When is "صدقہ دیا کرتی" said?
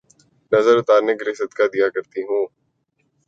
1.35-2.21